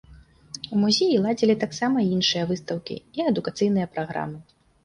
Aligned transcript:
У 0.75 0.79
музеі 0.83 1.19
ладзілі 1.25 1.55
таксама 1.65 2.07
іншыя 2.15 2.47
выстаўкі 2.53 2.99
і 3.21 3.29
адукацыйныя 3.33 3.87
праграмы. 3.95 4.39